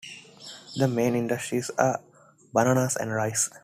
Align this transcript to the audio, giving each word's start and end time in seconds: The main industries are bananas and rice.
The 0.77 0.87
main 0.87 1.13
industries 1.13 1.69
are 1.77 1.99
bananas 2.51 2.95
and 2.95 3.13
rice. 3.13 3.51